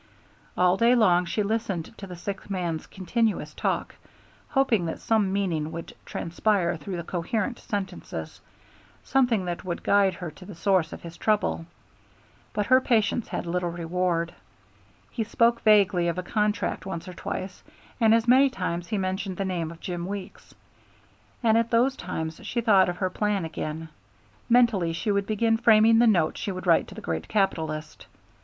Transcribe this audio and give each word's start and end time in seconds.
All 0.57 0.77
day 0.77 0.95
long 0.95 1.25
she 1.25 1.43
listened 1.43 1.95
to 1.99 2.07
the 2.07 2.15
sick 2.15 2.49
man's 2.49 2.87
continuous 2.87 3.53
talk, 3.53 3.93
hoping 4.49 4.87
that 4.87 4.99
some 4.99 5.31
meaning 5.31 5.71
would 5.71 5.93
transpire 6.07 6.75
through 6.75 6.95
the 6.95 7.01
incoherent 7.01 7.59
sentences, 7.59 8.41
something 9.03 9.45
that 9.45 9.63
would 9.63 9.83
guide 9.83 10.15
her 10.15 10.31
to 10.31 10.43
the 10.43 10.55
source 10.55 10.91
of 10.91 11.03
his 11.03 11.17
trouble; 11.17 11.67
but 12.51 12.65
her 12.65 12.81
patience 12.81 13.27
had 13.27 13.45
little 13.45 13.69
reward. 13.69 14.33
He 15.11 15.23
spoke 15.23 15.61
vaguely 15.61 16.07
of 16.07 16.17
a 16.17 16.23
contract 16.23 16.83
once 16.87 17.07
or 17.07 17.13
twice, 17.13 17.61
and 17.99 18.15
as 18.15 18.27
many 18.27 18.49
times 18.49 18.87
he 18.87 18.97
mentioned 18.97 19.37
the 19.37 19.45
name 19.45 19.69
of 19.69 19.79
Jim 19.81 20.07
Weeks, 20.07 20.55
and 21.43 21.59
at 21.59 21.69
those 21.69 21.95
times 21.95 22.39
she 22.43 22.59
thought 22.61 22.89
of 22.89 22.97
her 22.97 23.11
plan 23.11 23.45
again; 23.45 23.89
mentally 24.49 24.93
she 24.93 25.11
would 25.11 25.27
begin 25.27 25.57
framing 25.57 25.99
the 25.99 26.07
note 26.07 26.39
she 26.39 26.51
would 26.51 26.65
write 26.65 26.87
to 26.87 26.95
the 26.95 27.01
great 27.01 27.27
capitalist. 27.27 28.07